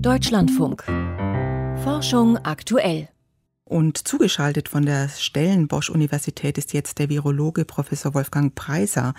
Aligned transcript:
Deutschlandfunk. 0.00 0.84
Forschung 1.82 2.38
aktuell. 2.38 3.08
Und 3.64 4.06
zugeschaltet 4.06 4.68
von 4.68 4.84
der 4.84 5.08
Stellenbosch-Universität 5.08 6.58
ist 6.58 6.72
jetzt 6.72 6.98
der 6.98 7.08
Virologe 7.08 7.64
Professor 7.64 8.14
Wolfgang 8.14 8.54
Preiser. 8.54 9.14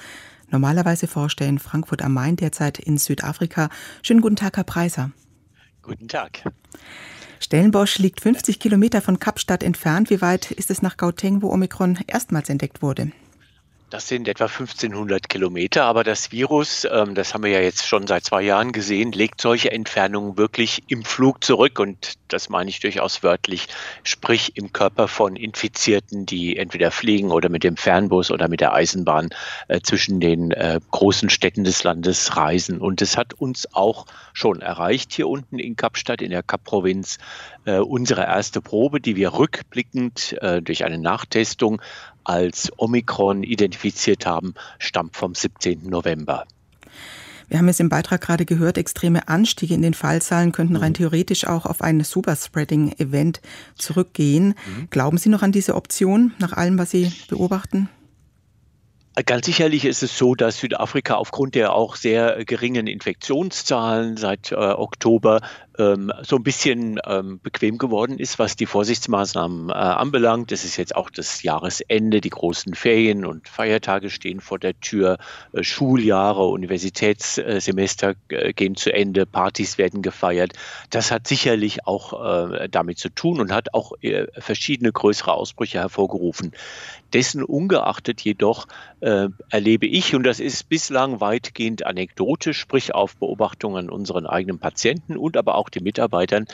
Normalerweise 0.49 1.07
forscht 1.07 1.41
er 1.41 1.47
in 1.47 1.59
Frankfurt 1.59 2.01
am 2.01 2.13
Main, 2.13 2.35
derzeit 2.35 2.79
in 2.79 2.97
Südafrika. 2.97 3.69
Schönen 4.03 4.21
guten 4.21 4.35
Tag, 4.35 4.57
Herr 4.57 4.63
Preiser. 4.63 5.11
Guten 5.81 6.07
Tag. 6.07 6.43
Stellenbosch 7.39 7.97
liegt 7.99 8.21
50 8.21 8.59
Kilometer 8.59 9.01
von 9.01 9.19
Kapstadt 9.19 9.63
entfernt. 9.63 10.09
Wie 10.09 10.21
weit 10.21 10.51
ist 10.51 10.71
es 10.71 10.81
nach 10.81 10.97
Gauteng, 10.97 11.41
wo 11.41 11.51
Omikron 11.51 11.99
erstmals 12.07 12.49
entdeckt 12.49 12.81
wurde? 12.81 13.11
Das 13.91 14.07
sind 14.07 14.27
etwa 14.27 14.45
1500 14.45 15.29
Kilometer, 15.29 15.85
aber 15.85 16.03
das 16.03 16.31
Virus, 16.31 16.87
ähm, 16.91 17.13
das 17.13 17.35
haben 17.35 17.43
wir 17.43 17.51
ja 17.51 17.59
jetzt 17.59 17.85
schon 17.87 18.07
seit 18.07 18.23
zwei 18.23 18.41
Jahren 18.41 18.71
gesehen, 18.71 19.11
legt 19.11 19.39
solche 19.39 19.71
Entfernungen 19.71 20.39
wirklich 20.39 20.81
im 20.87 21.03
Flug 21.03 21.43
zurück. 21.43 21.77
Und 21.77 22.15
das 22.27 22.49
meine 22.49 22.71
ich 22.71 22.79
durchaus 22.79 23.21
wörtlich, 23.21 23.67
sprich 24.01 24.57
im 24.57 24.73
Körper 24.73 25.07
von 25.07 25.35
Infizierten, 25.35 26.25
die 26.25 26.57
entweder 26.57 26.89
fliegen 26.89 27.29
oder 27.29 27.49
mit 27.49 27.63
dem 27.63 27.77
Fernbus 27.77 28.31
oder 28.31 28.47
mit 28.47 28.59
der 28.59 28.73
Eisenbahn 28.73 29.29
äh, 29.67 29.79
zwischen 29.81 30.19
den 30.19 30.49
äh, 30.49 30.79
großen 30.89 31.29
Städten 31.29 31.63
des 31.63 31.83
Landes 31.83 32.35
reisen. 32.35 32.81
Und 32.81 33.03
es 33.03 33.15
hat 33.15 33.35
uns 33.35 33.71
auch 33.75 34.07
schon 34.33 34.61
erreicht 34.61 35.13
hier 35.13 35.27
unten 35.27 35.59
in 35.59 35.75
Kapstadt 35.75 36.23
in 36.23 36.31
der 36.31 36.41
Kapprovinz 36.41 37.19
äh, 37.65 37.77
unsere 37.77 38.23
erste 38.23 38.61
Probe, 38.61 38.99
die 38.99 39.15
wir 39.15 39.33
rückblickend 39.33 40.35
durch 40.61 40.85
eine 40.85 40.97
Nachtestung 40.97 41.81
als 42.25 42.71
Omikron 42.77 43.43
identifiziert 43.43 44.25
haben, 44.25 44.53
stammt 44.79 45.15
vom 45.15 45.33
17. 45.33 45.89
November. 45.89 46.45
Wir 47.47 47.59
haben 47.59 47.67
es 47.67 47.79
im 47.79 47.89
Beitrag 47.89 48.21
gerade 48.21 48.45
gehört, 48.45 48.77
extreme 48.77 49.27
Anstiege 49.27 49.73
in 49.73 49.81
den 49.81 49.93
Fallzahlen 49.93 50.51
könnten 50.51 50.75
rein 50.75 50.91
mhm. 50.91 50.95
theoretisch 50.95 51.45
auch 51.45 51.65
auf 51.65 51.81
ein 51.81 52.03
Superspreading-Event 52.03 53.41
zurückgehen. 53.77 54.55
Mhm. 54.65 54.87
Glauben 54.89 55.17
Sie 55.17 55.29
noch 55.29 55.43
an 55.43 55.51
diese 55.51 55.75
Option, 55.75 56.33
nach 56.39 56.53
allem, 56.53 56.77
was 56.79 56.91
Sie 56.91 57.11
beobachten? 57.29 57.89
Ganz 59.25 59.45
sicherlich 59.45 59.85
ist 59.85 60.03
es 60.03 60.17
so, 60.17 60.35
dass 60.35 60.57
Südafrika 60.57 61.13
aufgrund 61.13 61.55
der 61.55 61.71
auch 61.71 61.95
sehr 61.95 62.43
geringen 62.43 62.85
Infektionszahlen 62.85 64.17
seit 64.17 64.51
äh, 64.51 64.55
Oktober 64.55 65.39
ähm, 65.77 66.11
so 66.21 66.35
ein 66.37 66.43
bisschen 66.43 66.99
ähm, 67.05 67.39
bequem 67.41 67.77
geworden 67.77 68.19
ist, 68.19 68.39
was 68.39 68.55
die 68.55 68.65
Vorsichtsmaßnahmen 68.65 69.69
äh, 69.69 69.73
anbelangt. 69.73 70.51
Es 70.51 70.63
ist 70.63 70.77
jetzt 70.77 70.95
auch 70.95 71.09
das 71.09 71.43
Jahresende, 71.43 72.21
die 72.21 72.29
großen 72.29 72.73
Ferien 72.73 73.25
und 73.25 73.47
Feiertage 73.47 74.09
stehen 74.09 74.39
vor 74.39 74.59
der 74.59 74.79
Tür, 74.79 75.17
äh, 75.53 75.63
Schuljahre, 75.63 76.45
Universitätssemester 76.47 78.15
äh, 78.29 78.53
gehen 78.53 78.75
zu 78.75 78.93
Ende, 78.93 79.25
Partys 79.25 79.77
werden 79.77 80.01
gefeiert. 80.01 80.53
Das 80.89 81.11
hat 81.11 81.27
sicherlich 81.27 81.85
auch 81.87 82.51
äh, 82.51 82.69
damit 82.69 82.99
zu 82.99 83.09
tun 83.09 83.39
und 83.39 83.51
hat 83.51 83.73
auch 83.73 83.93
äh, 84.01 84.27
verschiedene 84.37 84.91
größere 84.91 85.33
Ausbrüche 85.33 85.79
hervorgerufen. 85.79 86.51
Dessen 87.13 87.43
ungeachtet 87.43 88.21
jedoch 88.21 88.67
äh, 88.99 89.29
erlebe 89.49 89.87
ich, 89.87 90.15
und 90.15 90.23
das 90.23 90.41
ist 90.41 90.67
bislang 90.67 91.21
weitgehend 91.21 91.85
anekdotisch, 91.85 92.59
sprich 92.59 92.93
auf 92.93 93.15
Beobachtungen 93.15 93.89
unseren 93.89 94.25
eigenen 94.25 94.59
Patienten 94.59 95.15
und 95.15 95.37
aber 95.37 95.55
auch 95.55 95.64
den 95.69 95.83
Mitarbeitern, 95.83 96.45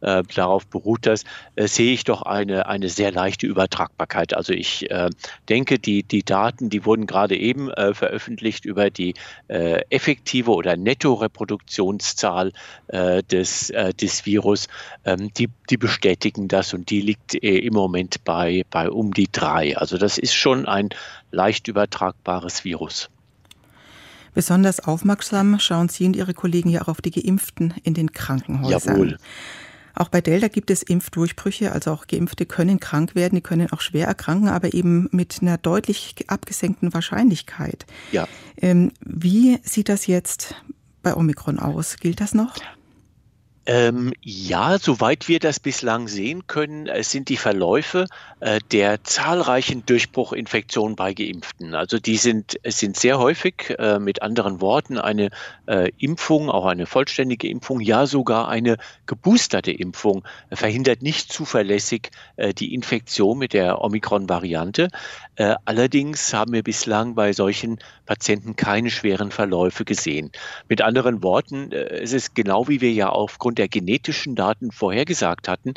äh, 0.00 0.22
darauf 0.34 0.66
beruht 0.66 1.06
das, 1.06 1.24
äh, 1.56 1.66
sehe 1.66 1.92
ich 1.92 2.04
doch 2.04 2.22
eine, 2.22 2.66
eine 2.66 2.88
sehr 2.88 3.12
leichte 3.12 3.46
Übertragbarkeit. 3.46 4.34
Also 4.34 4.52
ich 4.52 4.90
äh, 4.90 5.10
denke, 5.48 5.78
die, 5.78 6.02
die 6.02 6.22
Daten, 6.22 6.70
die 6.70 6.84
wurden 6.84 7.06
gerade 7.06 7.36
eben 7.36 7.70
äh, 7.70 7.94
veröffentlicht 7.94 8.64
über 8.64 8.90
die 8.90 9.14
äh, 9.48 9.82
effektive 9.90 10.52
oder 10.52 10.76
Netto-Reproduktionszahl 10.76 12.52
des, 13.30 13.72
des 14.00 14.26
Virus, 14.26 14.68
ähm, 15.04 15.32
die, 15.34 15.48
die 15.68 15.76
bestätigen 15.76 16.48
das 16.48 16.74
und 16.74 16.90
die 16.90 17.00
liegt 17.00 17.34
im 17.34 17.72
Moment 17.72 18.24
bei, 18.24 18.64
bei 18.70 18.90
um 18.90 19.12
die 19.12 19.30
drei. 19.30 19.76
Also 19.76 19.96
das 19.96 20.18
ist 20.18 20.34
schon 20.34 20.66
ein 20.66 20.88
leicht 21.30 21.68
übertragbares 21.68 22.64
Virus. 22.64 23.10
Besonders 24.34 24.80
aufmerksam 24.80 25.58
schauen 25.58 25.88
Sie 25.88 26.06
und 26.06 26.16
Ihre 26.16 26.34
Kollegen 26.34 26.70
ja 26.70 26.82
auch 26.82 26.88
auf 26.88 27.00
die 27.00 27.10
Geimpften 27.10 27.74
in 27.82 27.94
den 27.94 28.12
Krankenhäusern. 28.12 28.94
Jawohl. 28.94 29.18
Auch 29.94 30.08
bei 30.08 30.20
Delta 30.20 30.48
gibt 30.48 30.70
es 30.70 30.82
Impfdurchbrüche, 30.82 31.72
also 31.72 31.92
auch 31.92 32.06
Geimpfte 32.06 32.46
können 32.46 32.80
krank 32.80 33.14
werden, 33.14 33.34
die 33.34 33.40
können 33.40 33.70
auch 33.72 33.80
schwer 33.80 34.06
erkranken, 34.06 34.48
aber 34.48 34.72
eben 34.72 35.08
mit 35.10 35.38
einer 35.42 35.58
deutlich 35.58 36.14
abgesenkten 36.28 36.94
Wahrscheinlichkeit. 36.94 37.86
Ja. 38.12 38.28
Ähm, 38.56 38.92
wie 39.04 39.58
sieht 39.62 39.88
das 39.88 40.06
jetzt 40.06 40.54
bei 41.02 41.14
Omikron 41.14 41.58
aus? 41.58 41.96
Gilt 41.96 42.20
das 42.20 42.34
noch? 42.34 42.54
Ähm, 43.70 44.12
ja, 44.20 44.80
soweit 44.80 45.28
wir 45.28 45.38
das 45.38 45.60
bislang 45.60 46.08
sehen 46.08 46.48
können, 46.48 46.88
es 46.88 47.12
sind 47.12 47.28
die 47.28 47.36
Verläufe 47.36 48.06
äh, 48.40 48.58
der 48.72 49.04
zahlreichen 49.04 49.86
Durchbruchinfektionen 49.86 50.96
bei 50.96 51.14
Geimpften. 51.14 51.76
Also 51.76 52.00
die 52.00 52.16
sind, 52.16 52.58
es 52.64 52.80
sind 52.80 52.96
sehr 52.96 53.20
häufig, 53.20 53.76
äh, 53.78 54.00
mit 54.00 54.22
anderen 54.22 54.60
Worten, 54.60 54.98
eine 54.98 55.30
äh, 55.66 55.88
Impfung, 55.98 56.50
auch 56.50 56.66
eine 56.66 56.86
vollständige 56.86 57.46
Impfung, 57.46 57.78
ja 57.78 58.06
sogar 58.06 58.48
eine 58.48 58.76
geboosterte 59.06 59.70
Impfung 59.70 60.24
verhindert 60.50 61.02
nicht 61.02 61.32
zuverlässig 61.32 62.10
äh, 62.38 62.52
die 62.52 62.74
Infektion 62.74 63.38
mit 63.38 63.52
der 63.52 63.80
Omikron-Variante. 63.84 64.88
Äh, 65.36 65.54
allerdings 65.64 66.34
haben 66.34 66.52
wir 66.52 66.64
bislang 66.64 67.14
bei 67.14 67.32
solchen 67.32 67.78
Patienten 68.04 68.56
keine 68.56 68.90
schweren 68.90 69.30
Verläufe 69.30 69.84
gesehen. 69.84 70.32
Mit 70.68 70.82
anderen 70.82 71.22
Worten, 71.22 71.70
äh, 71.70 72.00
es 72.00 72.12
ist 72.12 72.34
genau 72.34 72.66
wie 72.66 72.80
wir 72.80 72.92
ja 72.92 73.10
aufgrund 73.10 73.59
der 73.60 73.68
genetischen 73.68 74.34
Daten 74.34 74.72
vorhergesagt 74.72 75.46
hatten 75.46 75.74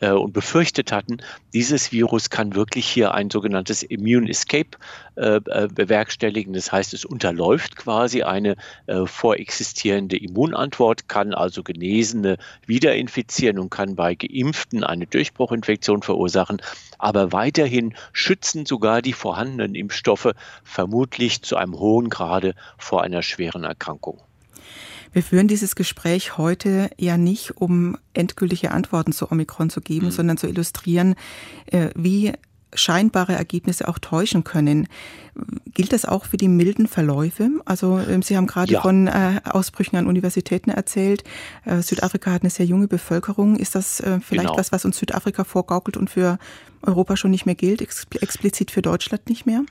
und 0.00 0.32
befürchtet 0.32 0.92
hatten, 0.92 1.18
dieses 1.52 1.92
Virus 1.92 2.16
Virus 2.16 2.30
kann 2.30 2.54
wirklich 2.54 2.88
hier 2.88 3.12
ein 3.12 3.28
sogenanntes 3.28 3.82
Immune 3.82 4.30
Escape 4.30 4.78
äh, 5.16 5.36
äh, 5.36 5.68
bewerkstelligen. 5.68 6.54
Das 6.54 6.72
heißt, 6.72 6.94
es 6.94 7.04
unterläuft 7.04 7.76
quasi 7.76 8.22
eine 8.22 8.56
äh, 8.86 9.04
vorexistierende 9.04 10.16
Immunantwort, 10.16 11.08
kann 11.08 11.34
also 11.34 11.62
Genesene 11.62 12.38
wieder 12.66 12.94
infizieren 12.94 13.58
und 13.58 13.68
kann 13.68 13.96
bei 13.96 14.14
Geimpften 14.14 14.82
eine 14.82 15.06
Durchbruchinfektion 15.06 16.02
verursachen. 16.02 16.62
Aber 16.96 17.32
weiterhin 17.32 17.94
schützen 18.12 18.64
sogar 18.64 19.02
die 19.02 19.12
vorhandenen 19.12 19.74
Impfstoffe 19.74 20.32
vermutlich 20.64 21.42
zu 21.42 21.56
einem 21.56 21.78
hohen 21.78 22.08
Grade 22.08 22.54
vor 22.78 23.02
einer 23.02 23.22
schweren 23.22 23.64
Erkrankung. 23.64 24.22
Wir 25.16 25.22
führen 25.22 25.48
dieses 25.48 25.76
Gespräch 25.76 26.36
heute 26.36 26.90
ja 26.98 27.16
nicht, 27.16 27.56
um 27.56 27.96
endgültige 28.12 28.72
Antworten 28.72 29.12
zu 29.12 29.32
Omikron 29.32 29.70
zu 29.70 29.80
geben, 29.80 30.08
mhm. 30.08 30.10
sondern 30.10 30.36
zu 30.36 30.46
illustrieren, 30.46 31.14
äh, 31.72 31.88
wie 31.94 32.34
scheinbare 32.74 33.32
Ergebnisse 33.32 33.88
auch 33.88 33.98
täuschen 33.98 34.44
können. 34.44 34.88
Gilt 35.72 35.94
das 35.94 36.04
auch 36.04 36.26
für 36.26 36.36
die 36.36 36.48
milden 36.48 36.86
Verläufe? 36.86 37.48
Also 37.64 37.98
ähm, 37.98 38.20
Sie 38.20 38.36
haben 38.36 38.46
gerade 38.46 38.74
ja. 38.74 38.82
von 38.82 39.06
äh, 39.06 39.40
Ausbrüchen 39.44 39.96
an 39.96 40.06
Universitäten 40.06 40.68
erzählt. 40.68 41.24
Äh, 41.64 41.80
Südafrika 41.80 42.32
hat 42.32 42.42
eine 42.42 42.50
sehr 42.50 42.66
junge 42.66 42.86
Bevölkerung. 42.86 43.56
Ist 43.56 43.74
das 43.74 44.02
vielleicht 44.20 44.48
genau. 44.48 44.58
was, 44.58 44.70
was 44.70 44.84
uns 44.84 44.98
Südafrika 44.98 45.44
vorgaukelt 45.44 45.96
und 45.96 46.10
für 46.10 46.38
Europa 46.82 47.16
schon 47.16 47.30
nicht 47.30 47.46
mehr 47.46 47.54
gilt, 47.54 47.80
explizit 47.80 48.70
für 48.70 48.82
Deutschland 48.82 49.30
nicht 49.30 49.46
mehr? 49.46 49.62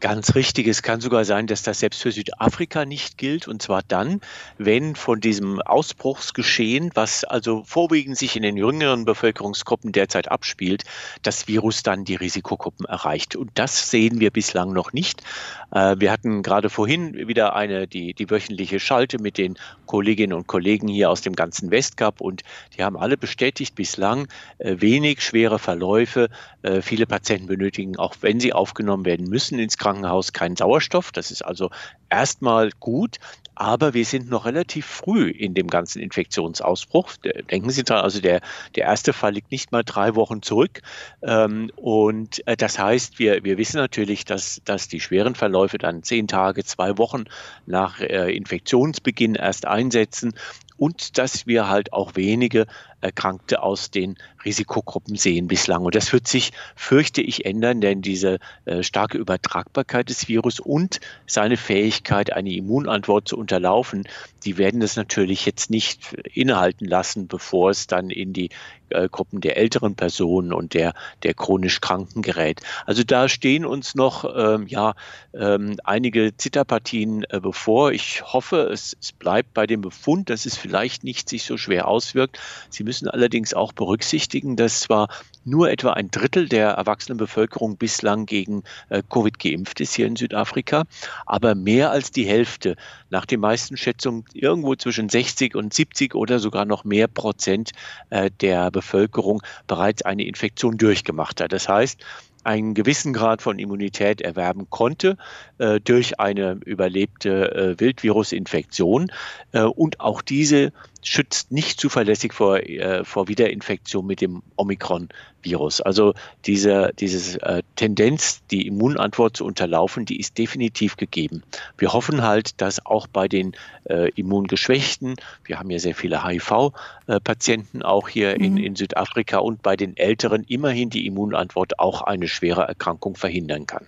Ganz 0.00 0.36
richtig. 0.36 0.68
Es 0.68 0.82
kann 0.82 1.00
sogar 1.00 1.24
sein, 1.24 1.48
dass 1.48 1.62
das 1.62 1.80
selbst 1.80 2.02
für 2.02 2.12
Südafrika 2.12 2.84
nicht 2.84 3.18
gilt. 3.18 3.48
Und 3.48 3.60
zwar 3.62 3.82
dann, 3.82 4.20
wenn 4.56 4.94
von 4.94 5.20
diesem 5.20 5.60
Ausbruchsgeschehen, 5.60 6.92
was 6.94 7.24
also 7.24 7.64
vorwiegend 7.64 8.16
sich 8.16 8.36
in 8.36 8.44
den 8.44 8.56
jüngeren 8.56 9.04
Bevölkerungsgruppen 9.04 9.90
derzeit 9.90 10.30
abspielt, 10.30 10.84
das 11.22 11.48
Virus 11.48 11.82
dann 11.82 12.04
die 12.04 12.14
Risikogruppen 12.14 12.86
erreicht. 12.86 13.34
Und 13.34 13.50
das 13.54 13.90
sehen 13.90 14.20
wir 14.20 14.30
bislang 14.30 14.72
noch 14.72 14.92
nicht. 14.92 15.24
Äh, 15.72 15.96
wir 15.98 16.12
hatten 16.12 16.42
gerade 16.42 16.70
vorhin 16.70 17.28
wieder 17.28 17.54
eine, 17.56 17.86
die, 17.86 18.14
die 18.14 18.30
wöchentliche 18.30 18.80
Schalte 18.80 19.20
mit 19.20 19.36
den 19.36 19.58
Kolleginnen 19.86 20.32
und 20.32 20.46
Kollegen 20.46 20.88
hier 20.88 21.10
aus 21.10 21.22
dem 21.22 21.34
ganzen 21.34 21.70
Westkap 21.70 22.20
und 22.20 22.42
die 22.76 22.84
haben 22.84 22.96
alle 22.96 23.16
bestätigt 23.16 23.74
bislang 23.74 24.28
äh, 24.58 24.76
wenig 24.78 25.22
schwere 25.22 25.58
Verläufe. 25.58 26.28
Äh, 26.62 26.82
viele 26.82 27.06
Patienten 27.06 27.48
benötigen, 27.48 27.96
auch 27.96 28.14
wenn 28.20 28.40
sie 28.40 28.52
aufgenommen 28.52 29.04
werden 29.04 29.28
müssen 29.28 29.58
ins 29.58 29.76
Krankenhaus, 29.76 29.87
Krankenhaus 29.88 30.34
keinen 30.34 30.56
Sauerstoff. 30.56 31.12
Das 31.12 31.30
ist 31.30 31.42
also 31.42 31.70
erstmal 32.10 32.70
gut, 32.78 33.16
aber 33.54 33.94
wir 33.94 34.04
sind 34.04 34.28
noch 34.28 34.44
relativ 34.44 34.84
früh 34.84 35.30
in 35.30 35.54
dem 35.54 35.68
ganzen 35.68 36.02
Infektionsausbruch. 36.02 37.16
Denken 37.50 37.70
Sie 37.70 37.84
dran, 37.84 38.02
also 38.02 38.20
der, 38.20 38.42
der 38.76 38.84
erste 38.84 39.14
Fall 39.14 39.32
liegt 39.32 39.50
nicht 39.50 39.72
mal 39.72 39.82
drei 39.84 40.14
Wochen 40.14 40.42
zurück. 40.42 40.82
Ähm, 41.22 41.70
und 41.76 42.46
äh, 42.46 42.56
das 42.56 42.78
heißt, 42.78 43.18
wir, 43.18 43.44
wir 43.44 43.56
wissen 43.56 43.78
natürlich, 43.78 44.26
dass, 44.26 44.60
dass 44.66 44.88
die 44.88 45.00
schweren 45.00 45.34
Verläufe 45.34 45.78
dann 45.78 46.02
zehn 46.02 46.28
Tage, 46.28 46.64
zwei 46.64 46.98
Wochen 46.98 47.24
nach 47.64 48.00
äh, 48.00 48.36
Infektionsbeginn 48.36 49.36
erst 49.36 49.66
einsetzen 49.66 50.34
und 50.76 51.18
dass 51.18 51.46
wir 51.46 51.68
halt 51.68 51.92
auch 51.92 52.14
wenige 52.14 52.66
Erkrankte 53.00 53.62
aus 53.62 53.90
den 53.90 54.16
Risikogruppen 54.44 55.16
sehen 55.16 55.48
bislang. 55.48 55.84
Und 55.84 55.94
das 55.94 56.12
wird 56.12 56.26
sich, 56.28 56.52
fürchte 56.74 57.22
ich, 57.22 57.44
ändern, 57.44 57.80
denn 57.80 58.02
diese 58.02 58.38
äh, 58.64 58.82
starke 58.82 59.18
Übertragbarkeit 59.18 60.08
des 60.08 60.28
Virus 60.28 60.60
und 60.60 61.00
seine 61.26 61.56
Fähigkeit, 61.56 62.32
eine 62.32 62.52
Immunantwort 62.52 63.28
zu 63.28 63.36
unterlaufen, 63.36 64.04
die 64.44 64.58
werden 64.58 64.80
das 64.80 64.96
natürlich 64.96 65.44
jetzt 65.46 65.70
nicht 65.70 66.14
innehalten 66.32 66.86
lassen, 66.86 67.28
bevor 67.28 67.70
es 67.70 67.86
dann 67.86 68.10
in 68.10 68.32
die 68.32 68.50
äh, 68.90 69.08
Gruppen 69.08 69.40
der 69.40 69.56
älteren 69.56 69.94
Personen 69.94 70.52
und 70.52 70.74
der, 70.74 70.94
der 71.22 71.34
chronisch 71.34 71.80
Kranken 71.80 72.22
gerät. 72.22 72.60
Also 72.86 73.04
da 73.04 73.28
stehen 73.28 73.66
uns 73.66 73.94
noch 73.94 74.24
ähm, 74.36 74.66
ja, 74.66 74.94
ähm, 75.34 75.76
einige 75.84 76.36
Zitterpartien 76.36 77.24
äh, 77.24 77.40
bevor. 77.40 77.92
Ich 77.92 78.22
hoffe, 78.22 78.70
es, 78.72 78.96
es 79.00 79.12
bleibt 79.12 79.54
bei 79.54 79.66
dem 79.66 79.80
Befund, 79.80 80.30
dass 80.30 80.46
es 80.46 80.56
vielleicht 80.56 81.04
nicht 81.04 81.28
sich 81.28 81.44
so 81.44 81.56
schwer 81.56 81.88
auswirkt. 81.88 82.38
Sie 82.70 82.84
müssen 82.88 83.06
allerdings 83.06 83.52
auch 83.52 83.74
berücksichtigen, 83.74 84.56
dass 84.56 84.80
zwar 84.80 85.08
nur 85.44 85.70
etwa 85.70 85.92
ein 85.92 86.10
Drittel 86.10 86.48
der 86.48 86.70
erwachsenen 86.70 87.18
Bevölkerung 87.18 87.76
bislang 87.76 88.24
gegen 88.24 88.62
äh, 88.88 89.02
Covid 89.06 89.38
geimpft 89.38 89.80
ist 89.80 89.92
hier 89.92 90.06
in 90.06 90.16
Südafrika, 90.16 90.84
aber 91.26 91.54
mehr 91.54 91.90
als 91.90 92.12
die 92.12 92.24
Hälfte, 92.24 92.76
nach 93.10 93.26
den 93.26 93.40
meisten 93.40 93.76
Schätzungen 93.76 94.24
irgendwo 94.32 94.74
zwischen 94.74 95.10
60 95.10 95.54
und 95.54 95.74
70 95.74 96.14
oder 96.14 96.38
sogar 96.38 96.64
noch 96.64 96.84
mehr 96.84 97.08
Prozent 97.08 97.72
äh, 98.08 98.30
der 98.40 98.70
Bevölkerung 98.70 99.42
bereits 99.66 100.00
eine 100.00 100.24
Infektion 100.24 100.78
durchgemacht 100.78 101.42
hat. 101.42 101.52
Das 101.52 101.68
heißt, 101.68 102.02
einen 102.44 102.72
gewissen 102.72 103.12
Grad 103.12 103.42
von 103.42 103.58
Immunität 103.58 104.22
erwerben 104.22 104.70
konnte 104.70 105.18
äh, 105.58 105.80
durch 105.80 106.18
eine 106.18 106.58
überlebte 106.64 107.54
äh, 107.54 107.80
Wildvirusinfektion. 107.80 109.12
Äh, 109.52 109.62
und 109.64 110.00
auch 110.00 110.22
diese 110.22 110.72
schützt 111.02 111.52
nicht 111.52 111.80
zuverlässig 111.80 112.32
vor, 112.32 112.58
äh, 112.58 113.04
vor 113.04 113.28
Wiederinfektion 113.28 114.06
mit 114.06 114.20
dem 114.20 114.42
Omikron-Virus. 114.56 115.80
Also 115.80 116.14
diese, 116.44 116.92
diese 116.98 117.40
äh, 117.42 117.62
Tendenz, 117.76 118.42
die 118.50 118.66
Immunantwort 118.66 119.36
zu 119.36 119.44
unterlaufen, 119.44 120.04
die 120.04 120.18
ist 120.18 120.36
definitiv 120.38 120.96
gegeben. 120.96 121.42
Wir 121.76 121.92
hoffen 121.92 122.22
halt, 122.22 122.60
dass 122.60 122.84
auch 122.84 123.06
bei 123.06 123.28
den 123.28 123.52
äh, 123.84 124.10
Immungeschwächten, 124.10 125.14
wir 125.44 125.58
haben 125.58 125.70
ja 125.70 125.78
sehr 125.78 125.94
viele 125.94 126.24
HIV-Patienten 126.24 127.82
auch 127.82 128.08
hier 128.08 128.36
mhm. 128.36 128.44
in, 128.44 128.56
in 128.56 128.76
Südafrika 128.76 129.38
und 129.38 129.62
bei 129.62 129.76
den 129.76 129.96
Älteren 129.96 130.44
immerhin 130.44 130.90
die 130.90 131.06
Immunantwort 131.06 131.78
auch 131.78 132.02
eine 132.02 132.28
schwere 132.28 132.62
Erkrankung 132.62 133.16
verhindern 133.16 133.66
kann. 133.66 133.86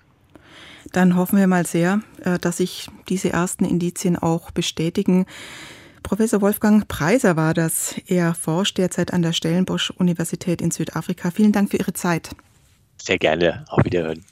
Dann 0.92 1.16
hoffen 1.16 1.38
wir 1.38 1.46
mal 1.46 1.66
sehr, 1.66 2.00
äh, 2.24 2.38
dass 2.38 2.58
sich 2.58 2.88
diese 3.08 3.32
ersten 3.32 3.64
Indizien 3.64 4.16
auch 4.16 4.50
bestätigen. 4.50 5.26
Professor 6.10 6.40
Wolfgang 6.40 6.88
Preiser 6.88 7.36
war 7.36 7.54
das. 7.54 7.94
Er 8.08 8.34
forscht 8.34 8.78
derzeit 8.78 9.12
an 9.12 9.22
der 9.22 9.32
Stellenbosch 9.32 9.90
Universität 9.90 10.60
in 10.60 10.72
Südafrika. 10.72 11.30
Vielen 11.30 11.52
Dank 11.52 11.70
für 11.70 11.76
Ihre 11.76 11.92
Zeit. 11.92 12.30
Sehr 13.00 13.16
gerne. 13.16 13.64
Auf 13.68 13.84
Wiederhören. 13.84 14.24